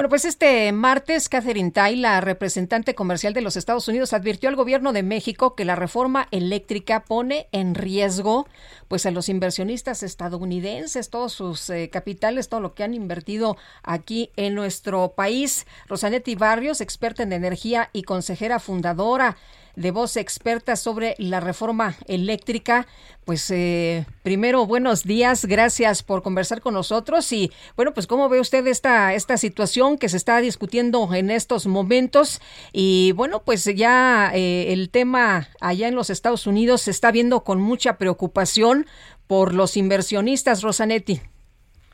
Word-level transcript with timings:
Bueno, 0.00 0.08
pues 0.08 0.24
este 0.24 0.72
martes, 0.72 1.28
Catherine 1.28 1.72
Tai, 1.72 1.94
la 1.96 2.22
representante 2.22 2.94
comercial 2.94 3.34
de 3.34 3.42
los 3.42 3.56
Estados 3.56 3.86
Unidos, 3.86 4.14
advirtió 4.14 4.48
al 4.48 4.56
gobierno 4.56 4.94
de 4.94 5.02
México 5.02 5.54
que 5.54 5.66
la 5.66 5.76
reforma 5.76 6.26
eléctrica 6.30 7.04
pone 7.04 7.48
en 7.52 7.74
riesgo 7.74 8.48
pues 8.88 9.04
a 9.04 9.10
los 9.10 9.28
inversionistas 9.28 10.02
estadounidenses, 10.02 11.10
todos 11.10 11.34
sus 11.34 11.68
eh, 11.68 11.90
capitales, 11.92 12.48
todo 12.48 12.60
lo 12.60 12.72
que 12.72 12.82
han 12.82 12.94
invertido 12.94 13.58
aquí 13.82 14.30
en 14.36 14.54
nuestro 14.54 15.12
país. 15.14 15.66
Rosanetti 15.86 16.34
Barrios, 16.34 16.80
experta 16.80 17.22
en 17.22 17.34
energía 17.34 17.90
y 17.92 18.04
consejera 18.04 18.58
fundadora 18.58 19.36
de 19.80 19.90
voz 19.92 20.16
experta 20.18 20.76
sobre 20.76 21.14
la 21.18 21.40
reforma 21.40 21.94
eléctrica. 22.06 22.86
Pues 23.24 23.50
eh, 23.50 24.04
primero, 24.22 24.66
buenos 24.66 25.04
días, 25.04 25.46
gracias 25.46 26.02
por 26.02 26.22
conversar 26.22 26.60
con 26.60 26.74
nosotros 26.74 27.32
y 27.32 27.50
bueno, 27.76 27.92
pues 27.94 28.06
cómo 28.06 28.28
ve 28.28 28.40
usted 28.40 28.66
esta, 28.66 29.14
esta 29.14 29.38
situación 29.38 29.96
que 29.96 30.08
se 30.10 30.18
está 30.18 30.40
discutiendo 30.40 31.08
en 31.14 31.30
estos 31.30 31.66
momentos 31.66 32.40
y 32.72 33.12
bueno, 33.12 33.42
pues 33.44 33.64
ya 33.64 34.30
eh, 34.34 34.72
el 34.72 34.90
tema 34.90 35.48
allá 35.60 35.88
en 35.88 35.94
los 35.94 36.10
Estados 36.10 36.46
Unidos 36.46 36.82
se 36.82 36.90
está 36.90 37.10
viendo 37.10 37.40
con 37.40 37.60
mucha 37.60 37.96
preocupación 37.96 38.86
por 39.26 39.54
los 39.54 39.76
inversionistas, 39.76 40.62
Rosanetti. 40.62 41.20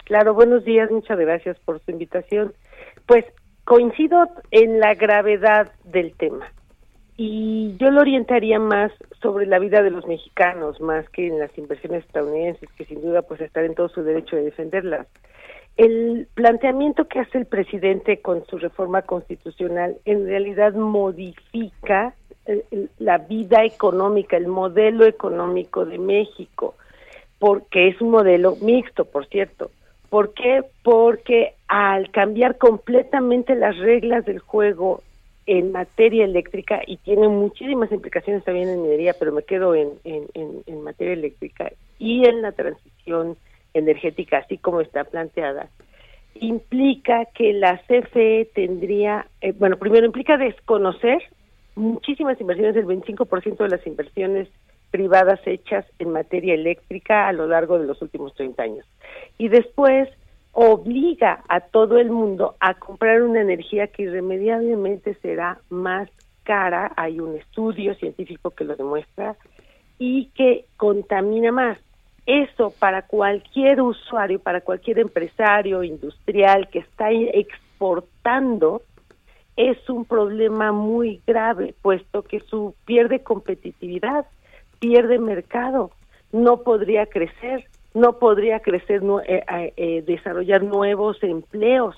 Claro, 0.05 0.34
buenos 0.34 0.65
días, 0.65 0.91
muchas 0.91 1.19
gracias 1.19 1.56
por 1.65 1.81
su 1.84 1.91
invitación. 1.93 2.53
Pues 3.06 3.25
coincido 3.65 4.28
en 4.50 4.81
la 4.81 4.95
gravedad 4.95 5.71
del 5.84 6.15
tema 6.17 6.50
y 7.17 7.77
yo 7.78 7.91
lo 7.91 8.03
orientaría 8.03 8.59
más 8.59 8.92
sobre 9.22 9.47
la 9.47 9.59
vida 9.59 9.83
de 9.83 9.91
los 9.91 10.06
mexicanos, 10.06 10.81
más 10.81 11.09
que 11.11 11.27
en 11.27 11.39
las 11.39 11.56
inversiones 11.56 12.05
estadounidenses, 12.05 12.69
que 12.77 12.84
sin 12.84 13.00
duda 13.00 13.22
pues 13.22 13.41
están 13.41 13.64
en 13.64 13.75
todo 13.75 13.89
su 13.89 14.03
derecho 14.03 14.36
de 14.36 14.45
defenderlas. 14.45 15.06
El 15.77 16.28
planteamiento 16.34 17.06
que 17.06 17.20
hace 17.20 17.39
el 17.39 17.47
presidente 17.47 18.20
con 18.20 18.44
su 18.47 18.59
reforma 18.59 19.03
constitucional 19.03 19.97
en 20.05 20.27
realidad 20.27 20.75
modifica 20.75 22.14
eh, 22.47 22.89
la 22.98 23.19
vida 23.19 23.64
económica, 23.64 24.37
el 24.37 24.47
modelo 24.47 25.06
económico 25.06 25.84
de 25.84 25.98
México, 25.98 26.75
porque 27.39 27.89
es 27.89 28.00
un 28.00 28.11
modelo 28.11 28.56
mixto, 28.61 29.05
por 29.05 29.27
cierto. 29.27 29.70
¿Por 30.09 30.33
qué? 30.34 30.62
Porque 30.83 31.55
al 31.69 32.11
cambiar 32.11 32.56
completamente 32.56 33.55
las 33.55 33.77
reglas 33.77 34.25
del 34.25 34.39
juego 34.39 35.03
en 35.47 35.73
materia 35.73 36.25
eléctrica 36.25 36.83
y 36.87 36.97
tiene 36.99 37.29
muchísimas 37.29 37.91
implicaciones 37.93 38.45
también 38.45 38.69
en 38.69 38.83
minería, 38.83 39.15
pero 39.19 39.33
me 39.33 39.45
quedo 39.45 39.75
en, 39.75 39.91
en, 40.05 40.83
materia 40.83 41.15
eléctrica 41.15 41.73
y 41.99 42.27
en 42.27 42.43
la 42.43 42.53
transición 42.53 43.37
energética, 43.75 44.39
así 44.39 44.59
como 44.59 44.81
está 44.81 45.05
planteada, 45.05 45.69
implica 46.35 47.27
que 47.35 47.53
la 47.53 47.81
CFE 47.87 48.51
tendría, 48.55 49.27
eh, 49.41 49.53
bueno, 49.53 49.77
primero 49.77 50.07
implica 50.07 50.37
desconocer 50.37 51.23
muchísimas 51.77 52.41
inversiones, 52.41 52.77
el 52.77 52.87
25% 52.87 53.56
de 53.56 53.69
las 53.69 53.87
inversiones 53.87 54.49
privadas 54.91 55.41
hechas 55.45 55.85
en 55.99 56.11
materia 56.11 56.55
eléctrica 56.55 57.29
a 57.29 57.33
lo 57.33 57.47
largo 57.47 57.79
de 57.79 57.87
los 57.87 58.01
últimos 58.03 58.35
30 58.35 58.62
años. 58.62 58.87
Y 59.39 59.49
después 59.49 60.09
obliga 60.59 61.44
a 61.50 61.61
todo 61.61 61.99
el 61.99 62.11
mundo 62.11 62.56
a 62.61 62.72
comprar 62.72 63.22
una 63.22 63.43
energía 63.43 63.89
que 63.89 64.05
irremediablemente 64.05 65.12
será 65.21 65.59
más 65.69 66.09
cara, 66.44 66.93
hay 66.97 67.21
un 67.21 67.37
estudio 67.37 67.94
científico 67.97 68.53
que 68.53 68.65
lo 68.65 68.75
demuestra, 68.75 69.37
y 69.99 70.31
que 70.34 70.65
contamina 70.78 71.53
más. 71.53 71.78
Eso 72.25 72.72
para 72.78 73.03
cualquier 73.03 73.83
usuario, 73.83 74.41
para 74.41 74.62
cualquier 74.62 75.00
empresario 75.00 75.83
industrial 75.83 76.71
que 76.71 76.78
está 76.78 77.11
exportando, 77.11 78.81
es 79.59 79.77
un 79.91 80.06
problema 80.06 80.73
muy 80.73 81.21
grave, 81.27 81.75
puesto 81.83 82.23
que 82.23 82.41
su 82.41 82.75
pierde 82.87 83.23
competitividad, 83.23 84.25
pierde 84.81 85.19
mercado, 85.19 85.91
no 86.33 86.62
podría 86.62 87.05
crecer 87.05 87.67
no 87.97 88.19
podría 88.19 88.61
crecer, 88.61 89.01
eh, 89.27 89.73
eh, 89.79 90.03
desarrollar 90.07 90.62
nuevos 90.62 91.17
empleos 91.23 91.97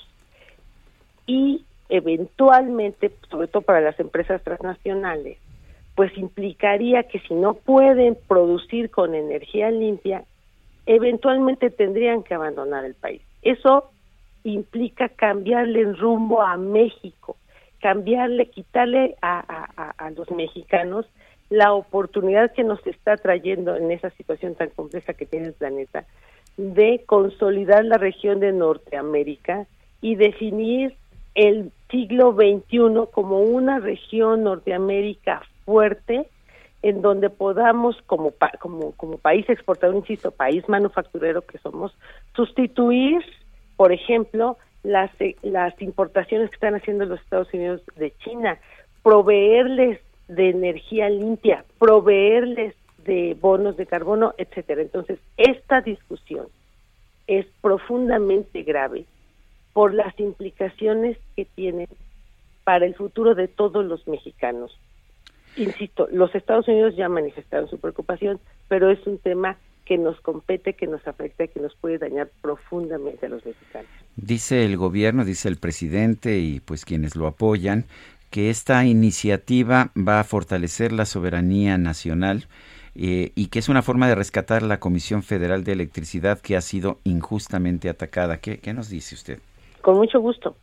y 1.27 1.65
eventualmente, 1.89 3.11
sobre 3.29 3.49
todo 3.49 3.63
para 3.63 3.81
las 3.81 3.99
empresas 3.99 4.41
transnacionales, 4.45 5.39
pues 5.97 6.17
implicaría 6.17 7.03
que 7.03 7.19
si 7.19 7.35
no 7.35 7.55
pueden 7.55 8.17
producir 8.29 8.91
con 8.91 9.17
energía 9.17 9.73
limpia, 9.73 10.23
eventualmente 10.87 11.69
tendrían 11.69 12.23
que 12.23 12.35
abandonar 12.35 12.85
el 12.85 12.95
país. 12.95 13.21
Eso 13.43 13.91
implica 14.45 15.09
cambiarle 15.09 15.81
el 15.81 15.99
rumbo 15.99 16.43
a 16.43 16.57
México, 16.57 17.37
cambiarle, 17.81 18.47
quitarle 18.51 19.17
a 19.21 20.13
los 20.15 20.31
mexicanos 20.31 21.07
la 21.51 21.73
oportunidad 21.73 22.53
que 22.53 22.65
nos 22.65 22.85
está 22.87 23.17
trayendo 23.17 23.77
en 23.77 23.91
esa 23.91 24.11
situación 24.11 24.55
tan 24.55 24.69
compleja 24.71 25.15
que 25.15 25.27
tiene 25.27 25.49
el 25.49 25.55
planeta 25.55 26.05
de 26.57 27.05
consolidar 27.07 27.85
la 27.85 27.99
región 27.99 28.41
de 28.41 28.53
Norteamérica 28.53 29.67
y 30.01 30.17
definir 30.17 30.95
el 31.35 31.71
siglo 31.91 32.33
XXI 32.33 33.11
como 33.13 33.41
una 33.41 33.79
región 33.79 34.45
Norteamérica 34.45 35.43
fuerte 35.65 36.29
en 36.83 37.01
donde 37.03 37.31
podamos 37.31 37.97
como 38.07 38.33
como 38.61 38.93
como 38.93 39.19
país 39.19 39.49
exportador 39.49 39.97
insisto 39.97 40.31
país 40.31 40.69
manufacturero 40.69 41.43
que 41.43 41.59
somos 41.59 41.93
sustituir 42.35 43.25
por 43.77 43.93
ejemplo 43.93 44.59
las 44.83 45.11
las 45.43 45.81
importaciones 45.83 46.51
que 46.51 46.55
están 46.55 46.75
haciendo 46.75 47.05
los 47.05 47.21
Estados 47.21 47.53
Unidos 47.53 47.83
de 47.97 48.13
China 48.19 48.59
proveerles 49.03 50.01
de 50.29 50.51
energía 50.51 51.09
limpia, 51.09 51.65
proveerles 51.79 52.75
de 53.05 53.37
bonos 53.41 53.77
de 53.77 53.87
carbono, 53.87 54.35
etcétera. 54.39 54.83
Entonces, 54.83 55.19
esta 55.37 55.81
discusión 55.81 56.47
es 57.27 57.47
profundamente 57.61 58.63
grave 58.63 59.07
por 59.73 59.95
las 59.95 60.19
implicaciones 60.19 61.17
que 61.37 61.45
tiene 61.45 61.89
para 62.65 62.85
el 62.85 62.95
futuro 62.95 63.35
de 63.35 63.49
todos 63.49 63.85
los 63.85 64.07
mexicanos. 64.07 64.79
Insisto, 65.57 66.07
los 66.13 66.35
Estados 66.35 66.69
Unidos 66.69 66.97
ya 66.97 67.09
manifestaron 67.09 67.69
su 67.69 67.79
preocupación, 67.79 68.39
pero 68.69 68.91
es 68.91 69.05
un 69.07 69.19
tema 69.19 69.57
que 69.85 69.97
nos 69.97 70.21
compete, 70.21 70.75
que 70.75 70.87
nos 70.87 71.07
afecta, 71.09 71.47
que 71.47 71.61
nos 71.61 71.75
puede 71.77 71.97
dañar 71.97 72.29
profundamente 72.43 73.25
a 73.25 73.31
los 73.31 73.45
mexicanos. 73.47 73.91
Dice 74.17 74.67
el 74.67 74.77
gobierno, 74.77 75.25
dice 75.25 75.49
el 75.49 75.57
presidente 75.57 76.39
y 76.39 76.61
pues 76.61 76.85
quienes 76.85 77.17
lo 77.17 77.27
apoyan, 77.27 77.87
que 78.31 78.51
esta 78.51 78.85
iniciativa 78.85 79.91
va 79.97 80.21
a 80.21 80.25
fortalecer 80.25 80.93
la 80.93 81.07
soberanía 81.07 81.79
nacional 81.79 82.45
eh, 82.95 83.33
y 83.35 83.49
que 83.49 83.59
es 83.59 83.69
una 83.69 83.83
forma 83.83 84.09
de 84.09 84.15
rescatar 84.15 84.63
la 84.63 84.81
Comisión 84.81 85.23
Federal 85.23 85.65
de 85.65 85.73
Electricidad 85.73 86.41
que 86.41 86.57
ha 86.57 86.61
sido 86.61 86.99
injustamente 87.05 87.89
atacada. 87.89 88.39
¿Qué, 88.39 88.59
qué 88.59 88.75
nos 88.75 88.91
dice 88.91 89.15
usted? 89.15 89.39
Con 89.83 89.97
mucho 89.97 90.21
gusto. 90.21 90.57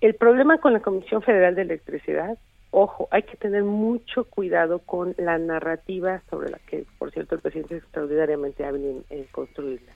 El 0.00 0.14
problema 0.14 0.58
con 0.58 0.72
la 0.72 0.80
Comisión 0.80 1.20
Federal 1.20 1.54
de 1.54 1.62
Electricidad, 1.62 2.38
ojo, 2.70 3.08
hay 3.10 3.24
que 3.24 3.36
tener 3.36 3.64
mucho 3.64 4.24
cuidado 4.24 4.78
con 4.78 5.14
la 5.18 5.36
narrativa 5.36 6.22
sobre 6.30 6.50
la 6.50 6.58
que, 6.58 6.84
por 6.98 7.10
cierto, 7.10 7.34
el 7.34 7.42
presidente 7.42 7.76
es 7.76 7.82
extraordinariamente 7.82 8.64
hábil 8.64 9.04
en 9.10 9.24
construirla. 9.24 9.92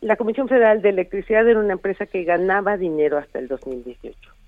La 0.00 0.16
Comisión 0.16 0.48
Federal 0.48 0.80
de 0.80 0.88
Electricidad 0.88 1.46
era 1.46 1.60
una 1.60 1.74
empresa 1.74 2.06
que 2.06 2.24
ganaba 2.24 2.78
dinero 2.78 3.18
hasta 3.18 3.38
el 3.38 3.48
2018 3.48 4.39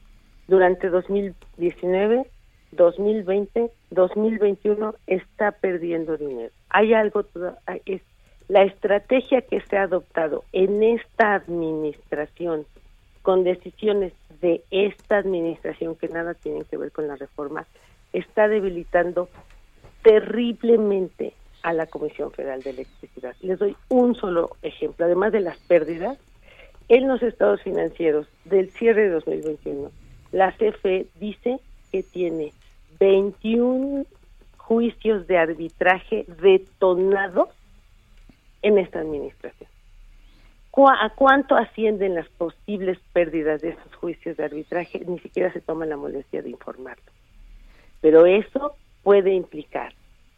durante 0.49 0.89
2019, 0.89 2.27
2020, 2.73 3.71
2021 3.91 4.95
está 5.07 5.53
perdiendo 5.53 6.17
dinero. 6.17 6.53
Hay 6.71 6.95
algo, 6.95 7.25
es 7.87 8.03
la 8.49 8.63
estrategia 8.65 9.43
que 9.43 9.61
se 9.61 9.77
ha 9.77 9.83
adoptado 9.83 10.45
en 10.53 10.83
esta 10.83 11.35
administración 11.35 12.67
con 13.23 13.45
decisiones 13.45 14.13
de 14.41 14.65
esta 14.71 15.19
administración 15.19 15.95
que 15.95 16.09
nada 16.09 16.35
tienen 16.35 16.65
que 16.65 16.77
ver 16.77 16.91
con 16.91 17.07
la 17.07 17.17
reforma, 17.17 17.67
está 18.13 18.49
debilitando 18.49 19.29
terriblemente 20.03 21.33
a 21.63 21.73
la 21.73 21.87
Comisión 21.87 22.33
Federal 22.33 22.61
de 22.63 22.71
Electricidad. 22.71 23.37
Les 23.41 23.59
doy 23.59 23.77
un 23.89 24.17
solo 24.17 24.57
ejemplo, 24.63 25.07
además 25.07 25.33
de 25.33 25.41
las 25.41 25.59
pérdidas, 25.59 26.19
en 26.89 27.07
los 27.07 27.23
estados 27.23 27.63
financieros 27.63 28.27
del 28.45 28.71
cierre 28.71 29.03
de 29.03 29.11
2021, 29.11 29.91
la 30.33 30.51
CFE 30.53 31.07
dice 31.21 31.61
que 31.93 32.03
tiene 32.03 32.53
21 32.99 34.05
juicios 34.57 35.27
de 35.27 35.39
arbitraje 35.39 36.25
detonados 36.41 37.51
en 38.63 38.79
esta 38.79 39.01
administración. 39.01 39.69
¿A 40.75 41.11
cuánto 41.11 41.55
ascienden 41.55 42.15
las 42.15 42.29
posibles 42.31 42.99
pérdidas 43.13 43.61
de 43.61 43.71
esos 43.71 43.95
juicios 43.97 44.39
de 44.39 44.45
arbitraje? 44.45 45.05
Ni 45.07 45.19
siquiera 45.19 45.53
se 45.53 45.61
toma 45.61 45.85
la 45.85 45.99
molestia 45.99 46.41
de 46.41 46.49
informarlo. 46.49 47.05
Pero 48.01 48.25
eso 48.25 48.75
puede 49.03 49.35
implicar 49.35 49.93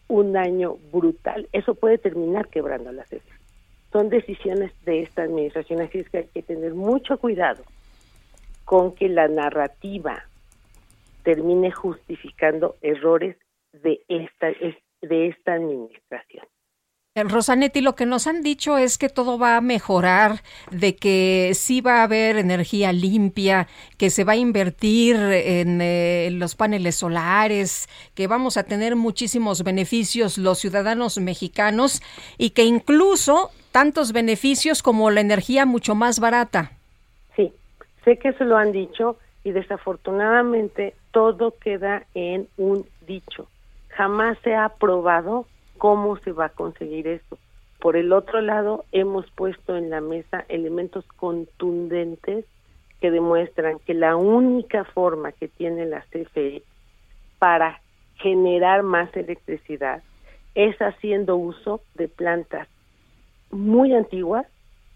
un 0.08 0.32
daño 0.32 0.76
brutal. 0.92 1.48
Eso 1.52 1.74
puede 1.74 1.98
terminar 1.98 2.48
quebrando 2.48 2.90
la 2.90 3.04
CFE. 3.04 3.20
Son 3.92 4.08
decisiones 4.08 4.72
de 4.84 5.02
esta 5.02 5.22
administración, 5.22 5.80
así 5.80 5.98
es 6.00 6.08
que 6.08 6.18
hay 6.18 6.26
que 6.34 6.42
tener 6.42 6.74
mucho 6.74 7.16
cuidado 7.18 7.62
con 8.64 8.94
que 8.94 9.08
la 9.08 9.28
narrativa 9.28 10.24
termine 11.22 11.70
justificando 11.70 12.76
errores 12.82 13.36
de 13.72 14.00
esta, 14.08 14.48
de 15.02 15.28
esta 15.28 15.54
administración. 15.54 16.46
Rosanetti, 17.16 17.80
lo 17.80 17.94
que 17.94 18.06
nos 18.06 18.26
han 18.26 18.42
dicho 18.42 18.76
es 18.76 18.98
que 18.98 19.08
todo 19.08 19.38
va 19.38 19.56
a 19.56 19.60
mejorar, 19.60 20.42
de 20.72 20.96
que 20.96 21.52
sí 21.54 21.80
va 21.80 22.00
a 22.00 22.02
haber 22.02 22.36
energía 22.36 22.92
limpia, 22.92 23.68
que 23.98 24.10
se 24.10 24.24
va 24.24 24.32
a 24.32 24.36
invertir 24.36 25.14
en 25.14 25.80
eh, 25.80 26.30
los 26.32 26.56
paneles 26.56 26.96
solares, 26.96 27.88
que 28.14 28.26
vamos 28.26 28.56
a 28.56 28.64
tener 28.64 28.96
muchísimos 28.96 29.62
beneficios 29.62 30.38
los 30.38 30.58
ciudadanos 30.58 31.18
mexicanos 31.18 32.02
y 32.36 32.50
que 32.50 32.64
incluso 32.64 33.52
tantos 33.70 34.12
beneficios 34.12 34.82
como 34.82 35.12
la 35.12 35.20
energía 35.20 35.66
mucho 35.66 35.94
más 35.94 36.18
barata. 36.18 36.72
Sé 38.04 38.18
que 38.18 38.28
eso 38.28 38.44
lo 38.44 38.56
han 38.56 38.72
dicho 38.72 39.16
y 39.44 39.52
desafortunadamente 39.52 40.94
todo 41.10 41.54
queda 41.58 42.06
en 42.14 42.48
un 42.56 42.86
dicho. 43.06 43.48
Jamás 43.88 44.38
se 44.42 44.54
ha 44.54 44.68
probado 44.68 45.46
cómo 45.78 46.16
se 46.18 46.32
va 46.32 46.46
a 46.46 46.50
conseguir 46.50 47.06
eso. 47.06 47.38
Por 47.80 47.96
el 47.96 48.12
otro 48.12 48.40
lado, 48.40 48.84
hemos 48.92 49.30
puesto 49.30 49.76
en 49.76 49.90
la 49.90 50.00
mesa 50.00 50.44
elementos 50.48 51.04
contundentes 51.16 52.46
que 53.00 53.10
demuestran 53.10 53.78
que 53.80 53.92
la 53.92 54.16
única 54.16 54.84
forma 54.84 55.32
que 55.32 55.48
tiene 55.48 55.84
la 55.84 56.00
CFE 56.10 56.62
para 57.38 57.80
generar 58.16 58.82
más 58.82 59.14
electricidad 59.14 60.02
es 60.54 60.76
haciendo 60.78 61.36
uso 61.36 61.82
de 61.94 62.08
plantas 62.08 62.68
muy 63.50 63.92
antiguas 63.92 64.46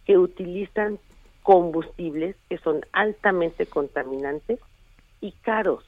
que 0.06 0.16
utilizan 0.16 0.99
combustibles 1.48 2.36
que 2.50 2.58
son 2.58 2.84
altamente 2.92 3.64
contaminantes 3.64 4.60
y 5.22 5.32
caros. 5.32 5.82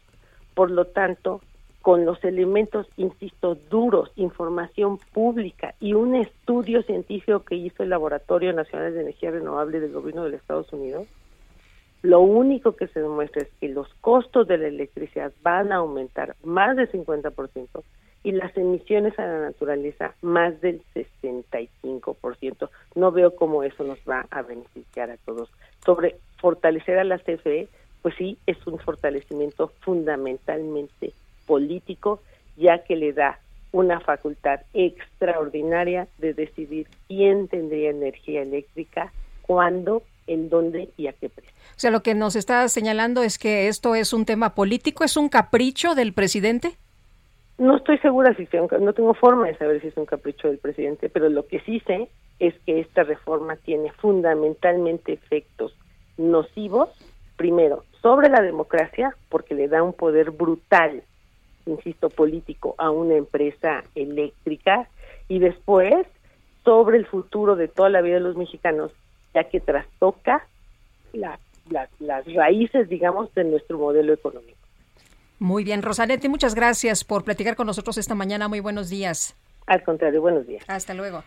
Por 0.55 0.71
lo 0.71 0.87
tanto, 0.87 1.43
con 1.83 2.07
los 2.07 2.25
elementos, 2.25 2.87
insisto, 2.97 3.57
duros, 3.69 4.11
información 4.17 4.97
pública 5.13 5.75
y 5.79 5.93
un 5.93 6.15
estudio 6.15 6.83
científico 6.85 7.41
que 7.41 7.57
hizo 7.57 7.83
el 7.83 7.91
Laboratorio 7.91 8.55
Nacional 8.55 8.95
de 8.95 9.03
Energía 9.03 9.33
Renovable 9.33 9.81
del 9.81 9.93
Gobierno 9.93 10.25
de 10.25 10.31
los 10.31 10.41
Estados 10.41 10.73
Unidos, 10.73 11.07
lo 12.01 12.21
único 12.21 12.75
que 12.75 12.89
se 12.89 13.01
demuestra 13.01 13.43
es 13.43 13.51
que 13.61 13.69
los 13.69 13.93
costos 14.01 14.49
de 14.49 14.57
la 14.57 14.69
electricidad 14.69 15.31
van 15.43 15.73
a 15.73 15.77
aumentar 15.77 16.37
más 16.43 16.75
del 16.75 16.91
50% 16.91 17.83
y 18.23 18.33
las 18.33 18.57
emisiones 18.57 19.19
a 19.19 19.27
la 19.27 19.41
naturaleza 19.41 20.15
más 20.21 20.61
del 20.61 20.83
65%. 20.95 22.69
No 22.95 23.13
veo 23.13 23.35
cómo 23.35 23.63
eso 23.63 23.85
nos 23.85 23.99
va 24.09 24.27
a 24.31 24.43
beneficiar 24.43 25.11
a 25.11 25.17
todos. 25.19 25.51
Sobre 25.85 26.17
fortalecer 26.39 26.99
a 26.99 27.05
la 27.05 27.19
CFE, 27.19 27.69
pues 28.03 28.15
sí, 28.17 28.39
es 28.47 28.59
un 28.67 28.79
fortalecimiento 28.79 29.73
fundamentalmente 29.81 31.13
político, 31.47 32.23
ya 32.57 32.85
que 32.85 32.97
le 32.97 33.13
da 33.13 33.39
una 33.73 34.01
facultad 34.01 34.61
extraordinaria 34.75 36.09
de 36.19 36.35
decidir 36.35 36.89
quién 37.09 37.49
tendría 37.49 37.91
energía 37.91 38.43
eléctrica, 38.43 39.13
cuándo, 39.43 40.03
en 40.27 40.49
dónde 40.49 40.91
y 40.97 41.07
a 41.07 41.13
qué 41.13 41.29
precio. 41.29 41.53
O 41.77 41.81
sea, 41.81 41.91
lo 41.91 42.03
que 42.03 42.15
nos 42.15 42.37
está 42.37 42.69
señalando 42.69 43.23
es 43.23 43.39
que 43.39 43.69
esto 43.69 43.95
es 43.95 44.13
un 44.13 44.25
tema 44.25 44.55
político, 44.55 45.05
es 45.05 45.17
un 45.17 45.29
capricho 45.29 45.95
del 45.95 46.13
presidente. 46.13 46.77
No 47.61 47.77
estoy 47.77 47.99
segura 47.99 48.35
si 48.37 48.49
no 48.81 48.95
tengo 48.95 49.13
forma 49.13 49.47
de 49.47 49.55
saber 49.59 49.83
si 49.83 49.89
es 49.89 49.97
un 49.99 50.07
capricho 50.07 50.49
del 50.49 50.57
presidente, 50.57 51.11
pero 51.11 51.29
lo 51.29 51.47
que 51.47 51.61
sí 51.61 51.79
sé 51.81 52.09
es 52.39 52.55
que 52.65 52.81
esta 52.81 53.03
reforma 53.03 53.57
tiene 53.57 53.93
fundamentalmente 53.93 55.13
efectos 55.13 55.77
nocivos, 56.17 56.89
primero, 57.37 57.85
sobre 58.01 58.31
la 58.31 58.41
democracia, 58.41 59.15
porque 59.29 59.55
le 59.55 59.69
da 59.69 59.83
un 59.83 59.93
poder 59.93 60.31
brutal 60.31 61.03
insisto, 61.67 62.09
político 62.09 62.75
a 62.79 62.91
una 62.91 63.17
empresa 63.17 63.85
eléctrica 63.95 64.89
y 65.29 65.39
después 65.39 66.07
sobre 66.65 66.97
el 66.97 67.05
futuro 67.05 67.57
de 67.57 67.69
toda 67.69 67.91
la 67.91 68.01
vida 68.01 68.15
de 68.15 68.21
los 68.21 68.37
mexicanos, 68.37 68.91
ya 69.35 69.45
que 69.45 69.61
trastoca 69.61 70.47
las 71.13 71.39
raíces, 72.35 72.89
digamos, 72.89 73.35
de 73.35 73.45
nuestro 73.45 73.77
modelo 73.77 74.15
económico. 74.15 74.60
Muy 75.41 75.65
bien, 75.65 75.81
Rosanetti, 75.81 76.29
muchas 76.29 76.55
gracias 76.55 77.03
por 77.03 77.25
platicar 77.25 77.57
con 77.57 77.67
nosotros 77.67 77.97
esta 77.97 78.15
mañana. 78.15 78.47
Muy 78.47 78.61
buenos 78.61 78.91
días. 78.91 79.35
Al 79.67 79.83
contrario, 79.83 80.21
buenos 80.21 80.47
días. 80.47 80.63
Hasta 80.69 80.93
luego. 80.93 81.25